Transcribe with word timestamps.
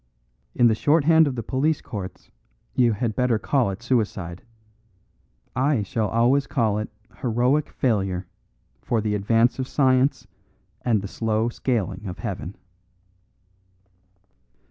In 0.55 0.65
the 0.65 0.73
short 0.73 1.03
hand 1.03 1.27
of 1.27 1.35
the 1.35 1.43
police 1.43 1.79
courts, 1.79 2.31
you 2.73 2.93
had 2.93 3.15
better 3.15 3.37
call 3.37 3.69
it 3.69 3.83
suicide. 3.83 4.41
I 5.55 5.83
shall 5.83 6.07
always 6.09 6.47
call 6.47 6.79
it 6.79 6.89
heroic 7.17 7.69
failure 7.69 8.25
for 8.81 8.99
the 8.99 9.13
advance 9.13 9.59
of 9.59 9.67
science 9.67 10.25
and 10.81 11.03
the 11.03 11.07
slow 11.07 11.49
scaling 11.49 12.07
of 12.07 12.17
heaven." 12.17 12.55